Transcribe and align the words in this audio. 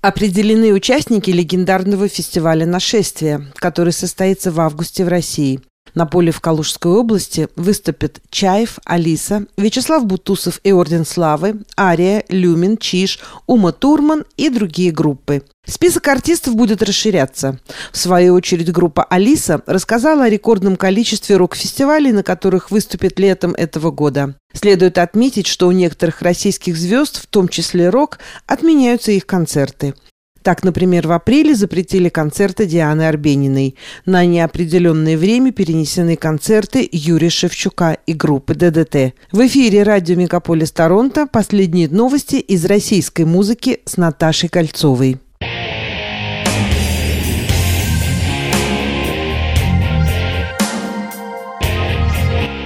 Определены 0.00 0.72
участники 0.72 1.30
легендарного 1.30 2.06
фестиваля 2.06 2.64
«Нашествие», 2.64 3.48
который 3.56 3.92
состоится 3.92 4.52
в 4.52 4.60
августе 4.60 5.04
в 5.04 5.08
России. 5.08 5.60
На 5.94 6.06
поле 6.06 6.32
в 6.32 6.40
Калужской 6.40 6.92
области 6.92 7.48
выступят 7.56 8.20
Чаев, 8.30 8.78
Алиса, 8.84 9.46
Вячеслав 9.56 10.04
Бутусов 10.04 10.60
и 10.64 10.72
Орден 10.72 11.04
Славы, 11.04 11.62
Ария, 11.78 12.24
Люмин, 12.28 12.76
Чиш, 12.76 13.18
Ума 13.46 13.72
Турман 13.72 14.24
и 14.36 14.48
другие 14.48 14.92
группы. 14.92 15.42
Список 15.66 16.08
артистов 16.08 16.56
будет 16.56 16.82
расширяться. 16.82 17.58
В 17.92 17.98
свою 17.98 18.34
очередь 18.34 18.72
группа 18.72 19.04
«Алиса» 19.04 19.62
рассказала 19.66 20.24
о 20.24 20.30
рекордном 20.30 20.76
количестве 20.76 21.36
рок-фестивалей, 21.36 22.12
на 22.12 22.22
которых 22.22 22.70
выступит 22.70 23.18
летом 23.18 23.52
этого 23.52 23.90
года. 23.90 24.34
Следует 24.54 24.96
отметить, 24.96 25.46
что 25.46 25.68
у 25.68 25.72
некоторых 25.72 26.22
российских 26.22 26.76
звезд, 26.76 27.22
в 27.22 27.26
том 27.26 27.48
числе 27.48 27.90
рок, 27.90 28.18
отменяются 28.46 29.12
их 29.12 29.26
концерты. 29.26 29.94
Так, 30.42 30.62
например, 30.62 31.06
в 31.06 31.12
апреле 31.12 31.54
запретили 31.54 32.08
концерты 32.08 32.66
Дианы 32.66 33.02
Арбениной. 33.08 33.74
На 34.06 34.24
неопределенное 34.24 35.16
время 35.16 35.52
перенесены 35.52 36.16
концерты 36.16 36.88
Юрия 36.90 37.30
Шевчука 37.30 37.98
и 38.06 38.12
группы 38.12 38.54
ДДТ. 38.54 39.14
В 39.32 39.46
эфире 39.46 39.82
радио 39.82 40.16
«Мегаполис 40.16 40.70
Торонто» 40.72 41.26
последние 41.26 41.88
новости 41.88 42.36
из 42.36 42.64
российской 42.64 43.24
музыки 43.24 43.80
с 43.84 43.96
Наташей 43.96 44.48
Кольцовой. 44.48 45.18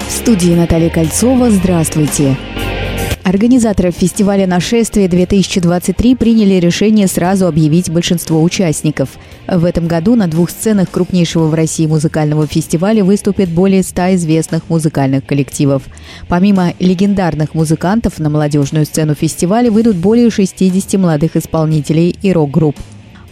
В 0.07 0.25
студии 0.25 0.55
Наталья 0.55 0.89
Кольцова. 0.89 1.51
Здравствуйте. 1.51 2.37
Организаторы 3.25 3.93
фестиваля 3.93 4.49
«Нашествие-2023» 4.49 6.17
приняли 6.17 6.55
решение 6.55 7.07
сразу 7.07 7.47
объявить 7.47 7.89
большинство 7.89 8.43
участников. 8.43 9.11
В 9.47 9.65
этом 9.65 9.87
году 9.87 10.17
на 10.17 10.27
двух 10.27 10.51
сценах 10.51 10.91
крупнейшего 10.91 11.47
в 11.47 11.55
России 11.55 11.87
музыкального 11.87 12.49
фестиваля 12.49 13.05
выступит 13.05 13.49
более 13.49 13.85
ста 13.85 14.13
известных 14.17 14.69
музыкальных 14.69 15.25
коллективов. 15.25 15.85
Помимо 16.27 16.75
легендарных 16.81 17.55
музыкантов, 17.55 18.19
на 18.19 18.29
молодежную 18.29 18.87
сцену 18.87 19.15
фестиваля 19.15 19.71
выйдут 19.71 19.97
более 19.97 20.29
60 20.29 21.01
молодых 21.01 21.37
исполнителей 21.37 22.17
и 22.23 22.33
рок-групп. 22.33 22.77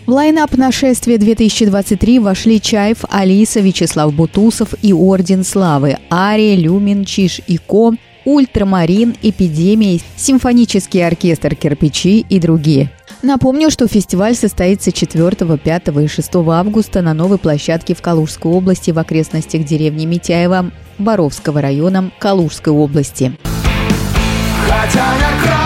В 0.06 0.12
лайнап 0.12 0.56
нашествия 0.56 1.18
2023 1.18 2.20
вошли 2.20 2.60
Чаев, 2.60 2.98
Алиса, 3.08 3.58
Вячеслав 3.58 4.14
Бутусов 4.14 4.72
и 4.82 4.92
Орден 4.92 5.42
Славы, 5.42 5.98
Ария, 6.12 6.54
Люмин, 6.54 7.04
Чиш 7.04 7.40
и 7.48 7.58
Ко, 7.58 7.94
Ультрамарин, 8.24 9.16
Эпидемия, 9.22 10.00
Симфонический 10.16 11.06
оркестр 11.06 11.54
«Кирпичи» 11.54 12.20
и 12.28 12.38
другие. 12.38 12.90
Напомню, 13.22 13.70
что 13.70 13.86
фестиваль 13.86 14.34
состоится 14.34 14.92
4, 14.92 15.58
5 15.58 15.88
и 15.88 16.06
6 16.06 16.30
августа 16.34 17.02
на 17.02 17.12
новой 17.12 17.38
площадке 17.38 17.94
в 17.94 18.00
Калужской 18.00 18.50
области 18.50 18.90
в 18.90 18.98
окрестностях 18.98 19.64
деревни 19.64 20.06
Митяева 20.06 20.70
Боровского 20.98 21.60
района 21.60 22.10
Калужской 22.18 22.72
области. 22.72 23.32
Хотя 24.66 25.14
я 25.16 25.59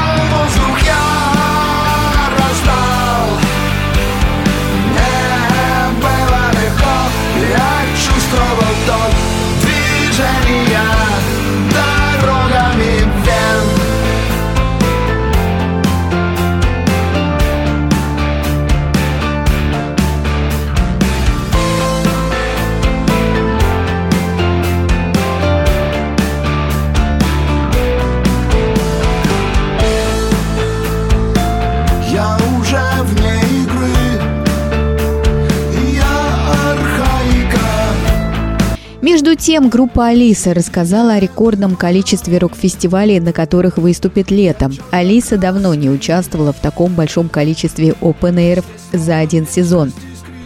Между 39.47 39.61
тем, 39.61 39.69
группа 39.69 40.07
«Алиса» 40.07 40.55
рассказала 40.55 41.13
о 41.15 41.21
рекордном 41.21 41.77
количестве 41.77 42.39
рок-фестивалей, 42.39 43.21
на 43.21 43.35
которых 43.35 43.77
выступит 43.77 44.31
летом. 44.31 44.73
Алиса 44.91 45.37
давно 45.37 45.75
не 45.75 45.91
участвовала 45.91 46.55
в 46.55 46.61
таком 46.61 46.95
большом 46.95 47.29
количестве 47.29 47.91
open 48.01 48.37
air 48.37 48.65
за 48.95 49.19
один 49.19 49.47
сезон. 49.47 49.93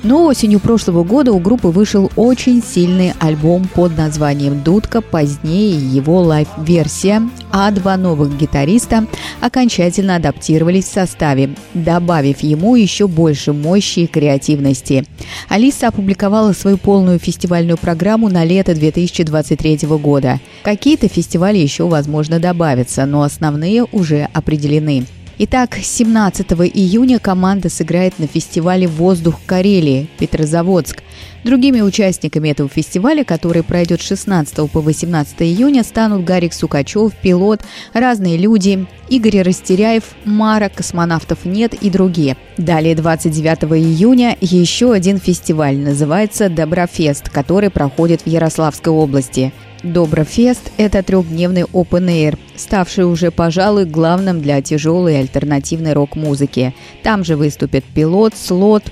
Но 0.03 0.27
осенью 0.27 0.61
прошлого 0.61 1.03
года 1.03 1.33
у 1.33 1.41
группы 1.41 1.69
вышел 1.69 2.11
очень 2.15 2.63
сильный 2.63 3.15
альбом 3.19 3.67
под 3.75 3.97
названием 3.97 4.63
«Дудка», 4.63 5.01
позднее 5.01 5.77
его 5.77 6.21
лайв-версия, 6.21 7.23
а 7.51 7.71
два 7.73 7.97
новых 7.97 8.37
гитариста 8.39 9.07
окончательно 9.41 10.17
адаптировались 10.17 10.85
в 10.85 10.93
составе, 10.93 11.51
добавив 11.75 12.41
ему 12.41 12.77
еще 12.77 13.09
больше 13.09 13.53
мощи 13.53 14.01
и 14.01 14.07
креативности. 14.07 15.05
Алиса 15.49 15.89
опубликовала 15.89 16.53
свою 16.53 16.79
полную 16.79 17.19
фестивальную 17.19 17.77
программу 17.77 18.29
на 18.29 18.45
лето 18.45 18.75
2023 18.75 19.81
года. 19.99 20.39
Какие-то 20.63 21.09
фестивали 21.09 21.59
еще, 21.59 21.89
возможно, 21.89 22.39
добавятся, 22.39 23.05
но 23.05 23.23
основные 23.23 23.85
уже 23.91 24.29
определены. 24.33 25.07
Итак, 25.41 25.79
17 25.81 26.51
июня 26.75 27.21
команда 27.21 27.69
сыграет 27.69 28.19
на 28.19 28.27
фестивале 28.27 28.89
«Воздух 28.89 29.37
Карелии» 29.47 30.09
Петрозаводск. 30.19 31.05
Другими 31.45 31.81
участниками 31.81 32.49
этого 32.49 32.69
фестиваля, 32.69 33.23
который 33.23 33.63
пройдет 33.63 34.01
с 34.01 34.09
16 34.09 34.69
по 34.69 34.81
18 34.81 35.43
июня, 35.43 35.85
станут 35.85 36.25
Гарик 36.25 36.53
Сукачев, 36.53 37.15
пилот, 37.23 37.61
разные 37.93 38.37
люди, 38.37 38.89
Игорь 39.11 39.43
Растеряев, 39.43 40.03
Мара, 40.25 40.69
космонавтов 40.69 41.45
нет 41.45 41.73
и 41.73 41.89
другие. 41.89 42.37
Далее 42.57 42.97
29 42.97 43.79
июня 43.79 44.37
еще 44.41 44.93
один 44.93 45.19
фестиваль, 45.19 45.77
называется 45.77 46.49
«Доброфест», 46.49 47.29
который 47.29 47.71
проходит 47.71 48.23
в 48.23 48.27
Ярославской 48.27 48.93
области. 48.93 49.53
Доброфест– 49.83 50.73
это 50.77 51.05
трехдневный 51.05 51.63
open 51.63 52.09
air, 52.09 52.39
ставший 52.57 53.05
уже, 53.05 53.31
пожалуй, 53.31 53.85
главным 53.85 54.41
для 54.41 54.61
тяжелой 54.61 55.21
альтернативной 55.21 55.93
рок-музыки. 55.93 56.75
Там 57.05 57.23
же 57.23 57.37
выступят 57.37 57.85
пилот, 57.85 58.35
слот, 58.37 58.83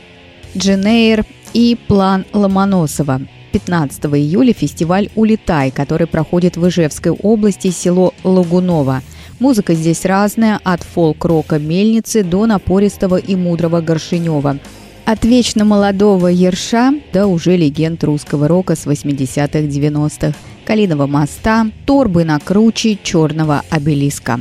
Дженейр 0.56 1.24
и 1.54 1.76
план 1.88 2.24
Ломоносова. 2.32 3.22
15 3.50 4.04
июля 4.06 4.52
фестиваль 4.52 5.08
«Улетай», 5.16 5.70
который 5.72 6.06
проходит 6.06 6.56
в 6.56 6.68
Ижевской 6.68 7.10
области, 7.10 7.70
село 7.70 8.14
Лагуново. 8.22 9.02
Музыка 9.40 9.74
здесь 9.74 10.04
разная, 10.04 10.60
от 10.62 10.82
фолк-рока 10.82 11.58
«Мельницы» 11.58 12.22
до 12.22 12.46
напористого 12.46 13.16
и 13.16 13.34
мудрого 13.34 13.80
Горшинева. 13.80 14.58
От 15.04 15.24
вечно 15.24 15.64
молодого 15.64 16.28
Ерша 16.28 16.92
до 17.12 17.26
уже 17.26 17.56
легенд 17.56 18.02
русского 18.04 18.46
рока 18.48 18.76
с 18.76 18.86
80-х-90-х. 18.86 20.34
Калиного 20.66 21.06
моста, 21.06 21.70
торбы 21.86 22.24
на 22.24 22.40
круче 22.40 22.98
черного 23.00 23.62
обелиска. 23.70 24.40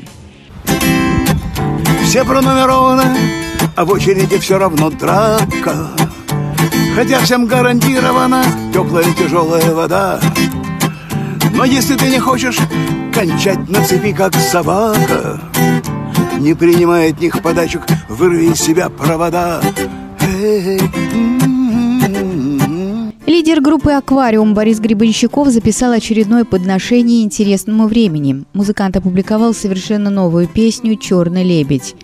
Все 2.03 2.25
пронумерованы, 2.25 3.03
а 3.75 3.85
в 3.85 3.91
очереди 3.91 4.39
все 4.39 4.57
равно 4.57 4.89
драка. 4.89 5.91
Хотя 6.95 7.19
всем 7.19 7.45
гарантирована 7.45 8.43
теплая 8.73 9.05
тяжелая 9.13 9.71
вода. 9.75 10.19
Но 11.53 11.63
если 11.63 11.95
ты 11.95 12.09
не 12.09 12.19
хочешь 12.19 12.57
кончать 13.13 13.69
на 13.69 13.83
цепи, 13.83 14.11
как 14.11 14.33
собака, 14.35 15.39
Не 16.39 16.53
принимая 16.55 17.11
от 17.11 17.21
них 17.21 17.41
подачек, 17.43 17.83
вырви 18.09 18.45
из 18.45 18.59
себя 18.59 18.89
провода. 18.89 19.61
Эй, 20.21 20.79
Лидер 23.27 23.59
группы 23.59 23.91
«Аквариум» 23.91 24.53
Борис 24.53 24.79
Гребенщиков 24.79 25.49
записал 25.49 25.93
очередное 25.93 26.45
подношение 26.45 27.23
интересному 27.23 27.87
времени. 27.87 28.43
Музыкант 28.53 28.97
опубликовал 28.97 29.55
совершенно 29.55 30.11
новую 30.11 30.47
песню 30.47 30.95
«Черный 30.95 31.43
лебедь». 31.43 31.95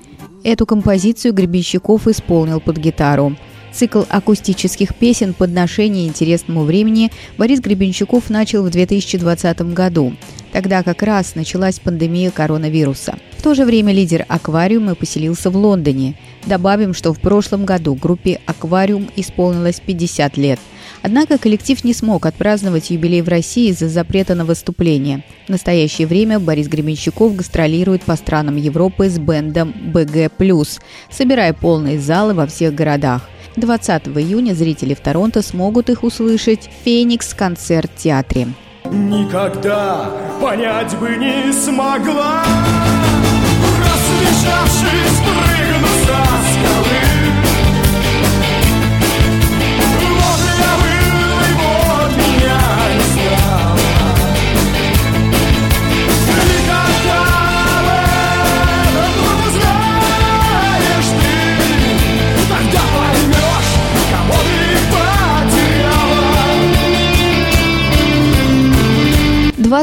Эту 0.43 0.65
композицию 0.65 1.35
Гребенщиков 1.35 2.07
исполнил 2.07 2.59
под 2.59 2.77
гитару. 2.77 3.35
Цикл 3.71 4.01
акустических 4.09 4.95
песен 4.95 5.35
«Подношение 5.35 6.07
интересному 6.07 6.63
времени» 6.63 7.11
Борис 7.37 7.59
Гребенщиков 7.59 8.31
начал 8.31 8.63
в 8.63 8.71
2020 8.71 9.61
году. 9.75 10.15
Тогда 10.51 10.81
как 10.81 11.03
раз 11.03 11.35
началась 11.35 11.79
пандемия 11.79 12.31
коронавируса. 12.31 13.19
В 13.37 13.43
то 13.43 13.53
же 13.53 13.65
время 13.65 13.93
лидер 13.93 14.25
«Аквариума» 14.27 14.95
поселился 14.95 15.51
в 15.51 15.55
Лондоне. 15.55 16.15
Добавим, 16.47 16.95
что 16.95 17.13
в 17.13 17.19
прошлом 17.19 17.65
году 17.65 17.93
группе 17.93 18.41
«Аквариум» 18.47 19.07
исполнилось 19.15 19.79
50 19.85 20.35
лет– 20.37 20.59
Однако 21.03 21.37
коллектив 21.37 21.83
не 21.83 21.93
смог 21.93 22.25
отпраздновать 22.25 22.91
юбилей 22.91 23.21
в 23.21 23.27
России 23.27 23.69
из-за 23.69 23.89
запрета 23.89 24.35
на 24.35 24.45
выступление. 24.45 25.23
В 25.47 25.49
настоящее 25.49 26.07
время 26.07 26.39
Борис 26.39 26.67
Гременщиков 26.67 27.35
гастролирует 27.35 28.03
по 28.03 28.15
странам 28.15 28.55
Европы 28.55 29.09
с 29.09 29.17
бендом 29.17 29.73
БГ+, 29.73 30.29
собирая 31.09 31.53
полные 31.53 31.99
залы 31.99 32.33
во 32.33 32.45
всех 32.45 32.75
городах. 32.75 33.27
20 33.57 34.07
июня 34.07 34.53
зрители 34.53 34.93
в 34.93 35.01
Торонто 35.01 35.41
смогут 35.41 35.89
их 35.89 36.03
услышать 36.03 36.69
в 36.69 36.85
«Феникс» 36.85 37.33
концерт-театре. 37.33 38.47
Никогда 38.85 40.11
понять 40.41 40.97
бы 40.97 41.15
не 41.17 41.51
смогла 41.51 42.43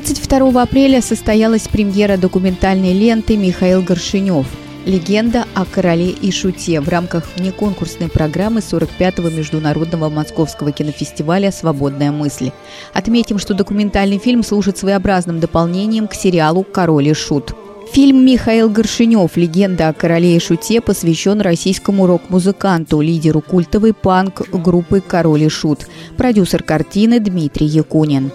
22 0.01 0.63
апреля 0.63 1.03
состоялась 1.03 1.67
премьера 1.67 2.17
документальной 2.17 2.93
ленты 2.93 3.37
«Михаил 3.37 3.83
Горшинев. 3.83 4.47
Легенда 4.87 5.45
о 5.55 5.65
короле 5.65 6.11
и 6.11 6.31
шуте» 6.31 6.81
в 6.81 6.89
рамках 6.89 7.25
внеконкурсной 7.35 8.09
программы 8.09 8.61
45-го 8.61 9.29
Международного 9.29 10.09
московского 10.09 10.71
кинофестиваля 10.71 11.51
«Свободная 11.51 12.13
мысль». 12.13 12.53
Отметим, 12.95 13.41
что 13.41 13.55
документальный 13.55 14.19
фильм 14.19 14.45
служит 14.45 14.79
своеобразным 14.79 15.41
дополнением 15.41 16.07
к 16.07 16.15
сериалу 16.15 16.63
«Король 16.63 17.09
и 17.09 17.13
шут». 17.15 17.57
Фильм 17.93 18.25
«Михаил 18.25 18.71
Горшинев. 18.71 19.37
Легенда 19.37 19.89
о 19.89 19.93
короле 19.93 20.37
и 20.37 20.39
шуте» 20.39 20.81
посвящен 20.81 21.41
российскому 21.41 22.07
рок-музыканту, 22.07 23.01
лидеру 23.01 23.41
культовой 23.41 23.95
панк-группы 23.95 25.01
«Король 25.01 25.43
и 25.43 25.49
шут», 25.49 25.89
продюсер 26.17 26.63
картины 26.63 27.19
Дмитрий 27.19 27.67
Якунин. 27.67 28.31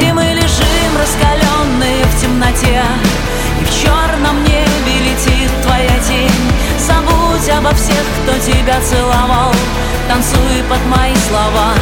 И 0.00 0.12
мы 0.12 0.33
раскаленные 1.04 2.02
в 2.04 2.20
темноте. 2.20 2.82
И 3.60 3.64
в 3.64 3.70
черном 3.70 4.42
небе 4.42 4.94
летит 5.04 5.50
твоя 5.62 5.98
тень. 6.08 6.52
Забудь 6.78 7.48
обо 7.50 7.74
всех, 7.74 8.04
кто 8.22 8.32
тебя 8.38 8.80
целовал. 8.80 9.52
Танцуй 10.08 10.62
под 10.68 10.80
мои 10.86 11.14
слова. 11.28 11.74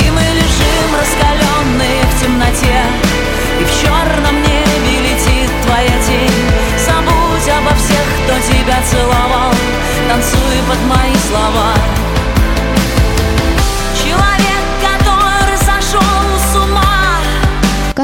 И 0.00 0.10
мы 0.10 0.22
лежим 0.38 0.88
раскаленные 1.00 2.02
в 2.04 2.22
темноте. 2.22 2.78
И 3.60 3.64
в 3.64 3.72
черном 3.82 4.36
небе 4.40 4.94
летит 5.08 5.50
твоя 5.66 5.98
тень. 6.06 6.46
Забудь 6.86 7.48
обо 7.58 7.74
всех, 7.74 8.06
кто 8.22 8.34
тебя 8.52 8.78
целовал. 8.88 9.52
Танцуй 10.08 10.58
под 10.68 10.78
мои 10.86 11.14
слова 11.28 12.05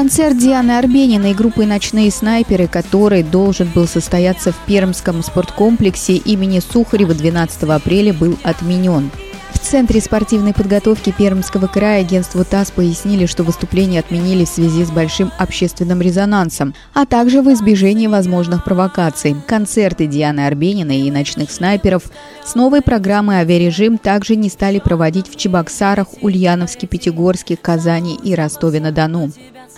Концерт 0.03 0.37
Дианы 0.37 0.71
Арбениной 0.71 1.31
и 1.31 1.33
группы 1.33 1.65
«Ночные 1.65 2.11
снайперы», 2.11 2.67
который 2.67 3.23
должен 3.23 3.69
был 3.73 3.87
состояться 3.87 4.51
в 4.51 4.57
Пермском 4.65 5.23
спорткомплексе 5.23 6.17
имени 6.17 6.59
Сухарева 6.59 7.13
12 7.13 7.63
апреля, 7.69 8.13
был 8.13 8.37
отменен. 8.43 9.11
В 9.53 9.59
Центре 9.59 10.01
спортивной 10.01 10.53
подготовки 10.53 11.13
Пермского 11.17 11.67
края 11.67 12.01
агентству 12.01 12.43
ТАСС 12.43 12.71
пояснили, 12.71 13.27
что 13.27 13.43
выступление 13.43 14.01
отменили 14.01 14.43
в 14.43 14.49
связи 14.49 14.83
с 14.83 14.91
большим 14.91 15.31
общественным 15.37 16.01
резонансом, 16.01 16.75
а 16.93 17.05
также 17.05 17.41
в 17.41 17.49
избежании 17.53 18.07
возможных 18.07 18.65
провокаций. 18.65 19.37
Концерты 19.47 20.07
Дианы 20.07 20.45
Арбениной 20.45 20.99
и 20.99 21.11
«Ночных 21.11 21.49
снайперов» 21.49 22.03
с 22.43 22.55
новой 22.55 22.81
программой 22.81 23.37
«Авиарежим» 23.37 23.97
также 23.97 24.35
не 24.35 24.49
стали 24.49 24.79
проводить 24.79 25.29
в 25.29 25.37
Чебоксарах, 25.37 26.07
Ульяновске, 26.21 26.87
Пятигорске, 26.87 27.55
Казани 27.55 28.19
и 28.21 28.35
Ростове-на-Дону. 28.35 29.31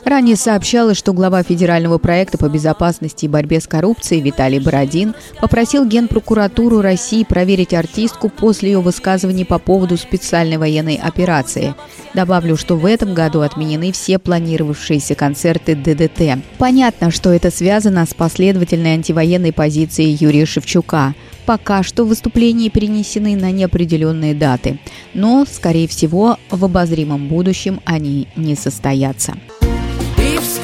Ранее 0.06 0.36
сообщалось, 0.36 1.00
что 1.00 1.14
глава 1.14 1.42
федерального 1.42 1.98
проекта 1.98 2.38
по 2.38 2.48
безопасности 2.48 3.26
и 3.26 3.28
борьбе 3.28 3.60
с 3.60 3.66
коррупцией 3.66 4.22
Виталий 4.22 4.60
Бородин 4.60 5.16
попросил 5.42 5.84
Генпрокуратуру 5.84 6.80
России 6.82 7.24
проверить 7.24 7.74
артистку 7.74 8.30
после 8.30 8.74
ее 8.74 8.82
высказываний 8.82 9.46
по 9.46 9.58
поводу 9.58 9.98
специальной 9.98 10.58
военной 10.58 10.96
операции. 10.96 11.74
Добавлю, 12.14 12.56
что 12.56 12.78
в 12.78 12.86
этом 12.86 13.16
году 13.16 13.42
отменены 13.42 13.92
все 13.92 14.20
планировавшиеся 14.20 15.16
концерты 15.16 15.76
ДДТ. 15.76 16.40
Понятно, 16.60 17.10
что 17.10 17.32
это 17.32 17.50
связано 17.50 18.06
с 18.06 18.14
последовательной 18.14 18.94
антивоенной 18.94 19.54
позицией 19.54 20.16
Юрия 20.20 20.46
Шевчука. 20.46 21.16
Пока 21.48 21.82
что 21.82 22.06
выступления 22.06 22.70
перенесены 22.70 23.36
на 23.36 23.50
неопределенные 23.50 24.36
даты, 24.36 24.80
но, 25.16 25.46
скорее 25.52 25.88
всего, 25.88 26.38
в 26.52 26.64
обозримом 26.64 27.28
будущем 27.28 27.82
они 27.86 28.28
не 28.36 28.56
состоятся 28.56 29.34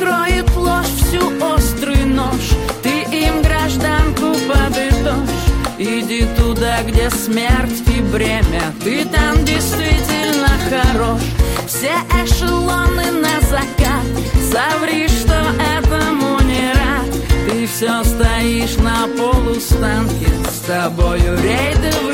вскроет 0.02 0.56
ложь 0.56 0.88
всю 0.88 1.46
острый 1.46 2.06
нож. 2.06 2.50
Ты 2.82 3.04
им 3.16 3.42
гражданку 3.44 4.36
подытожь 4.48 5.30
Иди 5.78 6.26
туда, 6.38 6.82
где 6.84 7.10
смерть 7.10 7.84
и 7.88 8.02
бремя. 8.02 8.74
Ты 8.84 9.06
там 9.06 9.44
действительно 9.46 10.50
хорош. 10.70 11.22
Все 11.68 11.94
эшелоны 12.24 13.12
на 13.12 13.42
закат. 13.42 14.06
Соври, 14.52 15.08
что 15.08 15.36
этому 15.78 16.40
не 16.42 16.72
рад. 16.74 17.12
Ты 17.48 17.68
все 17.68 18.04
стоишь 18.04 18.78
на 18.78 19.08
полустанке. 19.18 20.28
С 20.50 20.66
тобою 20.68 21.38
рейдовый 21.42 22.11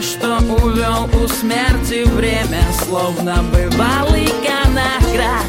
то, 0.00 0.06
что 0.06 0.38
увел 0.64 1.04
у 1.22 1.28
смерти 1.28 2.08
время, 2.08 2.62
словно 2.84 3.44
бывалый 3.52 4.26
конократ. 4.26 5.44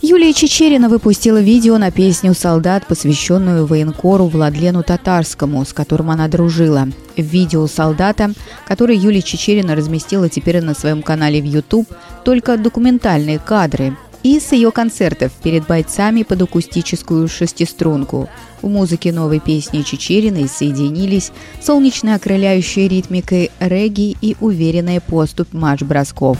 Юлия 0.00 0.32
Чечерина 0.32 0.88
выпустила 0.88 1.40
видео 1.40 1.76
на 1.78 1.90
песню 1.90 2.34
«Солдат», 2.34 2.86
посвященную 2.86 3.66
военкору 3.66 4.26
Владлену 4.26 4.82
Татарскому, 4.82 5.64
с 5.64 5.72
которым 5.72 6.10
она 6.10 6.28
дружила. 6.28 6.88
Видео 7.16 7.66
«Солдата», 7.66 8.32
которое 8.66 8.96
Юлия 8.96 9.22
Чечерина 9.22 9.76
разместила 9.76 10.28
теперь 10.28 10.62
на 10.62 10.74
своем 10.74 11.02
канале 11.02 11.42
в 11.42 11.44
YouTube, 11.44 11.88
только 12.24 12.56
документальные 12.56 13.38
кадры 13.38 13.96
и 14.22 14.38
с 14.38 14.52
ее 14.52 14.70
концертов 14.70 15.32
перед 15.42 15.66
бойцами 15.66 16.22
под 16.22 16.42
акустическую 16.42 17.28
шестиструнку. 17.28 18.28
В 18.60 18.68
музыке 18.68 19.12
новой 19.12 19.40
песни 19.40 19.82
Чечериной 19.82 20.48
соединились 20.48 21.32
солнечная 21.60 22.16
окрыляющая 22.16 22.88
ритмикой 22.88 23.50
регги 23.58 24.16
и 24.20 24.36
уверенная 24.40 25.00
поступь 25.00 25.52
марш-бросков. 25.52 26.38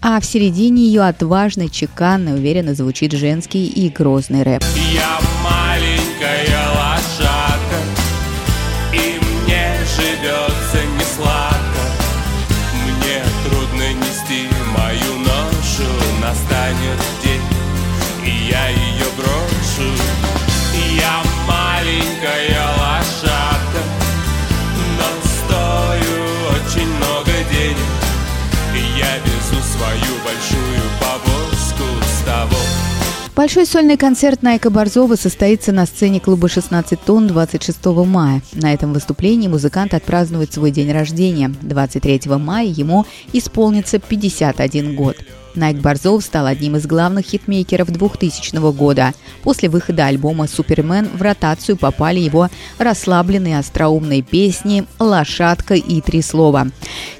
А 0.00 0.20
в 0.20 0.24
середине 0.24 0.86
ее 0.86 1.02
отважно, 1.02 1.68
чеканно, 1.68 2.34
уверенно 2.34 2.74
звучит 2.74 3.12
женский 3.12 3.66
и 3.66 3.88
грозный 3.88 4.42
рэп. 4.42 4.62
Я 4.92 5.18
Большой 33.44 33.66
сольный 33.66 33.98
концерт 33.98 34.42
Найка 34.42 34.70
Борзова 34.70 35.16
состоится 35.16 35.70
на 35.70 35.84
сцене 35.84 36.18
клуба 36.18 36.46
«16 36.46 36.98
тонн» 37.04 37.26
26 37.26 37.84
мая. 38.06 38.40
На 38.54 38.72
этом 38.72 38.94
выступлении 38.94 39.48
музыкант 39.48 39.92
отпразднует 39.92 40.50
свой 40.50 40.70
день 40.70 40.90
рождения. 40.90 41.52
23 41.60 42.22
мая 42.38 42.64
ему 42.64 43.04
исполнится 43.34 43.98
51 43.98 44.96
год. 44.96 45.18
Найк 45.54 45.76
Борзов 45.76 46.24
стал 46.24 46.46
одним 46.46 46.76
из 46.76 46.86
главных 46.86 47.26
хитмейкеров 47.26 47.90
2000 47.92 48.72
года. 48.72 49.12
После 49.42 49.68
выхода 49.68 50.06
альбома 50.06 50.48
«Супермен» 50.48 51.06
в 51.12 51.20
ротацию 51.20 51.76
попали 51.76 52.20
его 52.20 52.48
расслабленные 52.78 53.58
остроумные 53.58 54.22
песни 54.22 54.86
«Лошадка» 54.98 55.74
и 55.74 56.00
«Три 56.00 56.22
слова». 56.22 56.68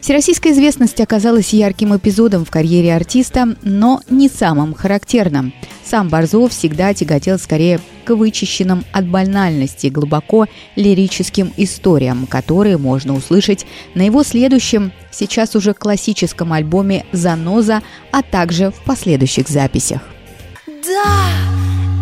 Всероссийская 0.01 0.55
известность 0.55 1.03
оказалась 1.03 1.53
ярким 1.53 1.95
эпизодом 1.95 2.47
в 2.47 2.51
карьере 2.51 2.97
артиста, 2.97 3.57
но 3.63 4.01
не 4.09 4.31
самым 4.31 4.73
характерным. 4.73 5.53
Сам 5.85 6.09
Борзов 6.09 6.53
всегда 6.53 6.95
тяготел 6.95 7.39
скорее 7.39 7.79
к 8.05 8.15
вычищенным 8.15 8.85
от 8.93 9.07
банальности 9.07 9.89
глубоко 9.89 10.47
лирическим 10.77 11.53
историям, 11.57 12.27
которые 12.27 12.79
можно 12.79 13.15
услышать 13.15 13.67
на 13.95 14.03
его 14.03 14.23
следующем, 14.23 14.93
сейчас 15.11 15.55
уже 15.55 15.75
классическом 15.75 16.53
альбоме 16.53 17.05
«Заноза», 17.13 17.83
а 18.13 18.23
также 18.23 18.71
в 18.71 18.83
последующих 18.85 19.49
записях. 19.49 20.01
Да, 20.67 21.29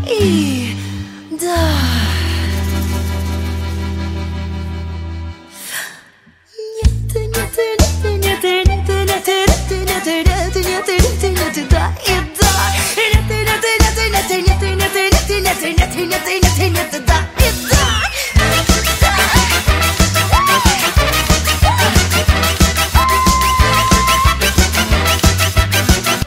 и 0.09 0.75
да. 1.41 2.02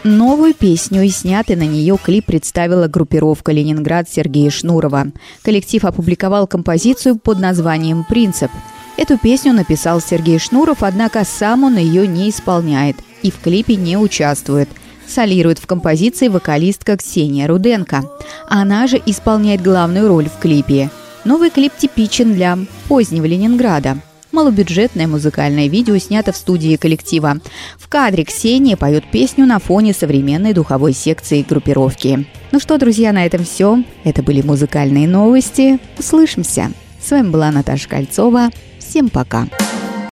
Новую 0.07 0.53
песню 0.53 1.01
и 1.01 1.09
снятый 1.09 1.55
на 1.55 1.63
нее 1.65 1.97
клип 1.97 2.27
представила 2.27 2.87
группировка 2.87 3.51
«Ленинград» 3.51 4.07
Сергея 4.07 4.51
Шнурова. 4.51 5.07
Коллектив 5.41 5.83
опубликовал 5.83 6.45
композицию 6.45 7.15
под 7.15 7.39
названием 7.39 8.05
«Принцип». 8.07 8.51
Эту 8.97 9.17
песню 9.17 9.51
написал 9.51 9.99
Сергей 9.99 10.37
Шнуров, 10.37 10.83
однако 10.83 11.25
сам 11.25 11.63
он 11.63 11.77
ее 11.77 12.05
не 12.05 12.29
исполняет 12.29 12.97
и 13.23 13.31
в 13.31 13.39
клипе 13.39 13.77
не 13.77 13.97
участвует. 13.97 14.69
Солирует 15.07 15.57
в 15.57 15.65
композиции 15.65 16.27
вокалистка 16.27 16.97
Ксения 16.97 17.47
Руденко. 17.47 18.03
Она 18.47 18.85
же 18.85 19.01
исполняет 19.07 19.63
главную 19.63 20.07
роль 20.07 20.29
в 20.29 20.37
клипе. 20.37 20.91
Новый 21.23 21.49
клип 21.49 21.73
типичен 21.75 22.35
для 22.35 22.59
позднего 22.87 23.25
Ленинграда. 23.25 23.97
Малобюджетное 24.35 25.07
музыкальное 25.07 25.67
видео 25.69 25.97
снято 25.97 26.33
в 26.33 26.35
студии 26.35 26.75
коллектива. 26.75 27.37
В 27.79 27.87
кадре 27.87 28.25
Ксения 28.25 28.75
поет 28.75 29.09
песню 29.09 29.45
на 29.45 29.59
фоне 29.59 29.93
современной 29.93 30.51
духовой 30.51 30.91
секции 30.91 31.45
группировки. 31.47 32.27
Ну 32.51 32.59
что, 32.59 32.77
друзья, 32.77 33.13
на 33.13 33.25
этом 33.25 33.45
все. 33.45 33.81
Это 34.03 34.21
были 34.23 34.41
музыкальные 34.41 35.07
новости. 35.07 35.79
Услышимся. 35.97 36.73
С 37.01 37.11
вами 37.11 37.29
была 37.29 37.49
Наташа 37.49 37.87
Кольцова. 37.87 38.49
Всем 38.77 39.07
пока. 39.07 39.47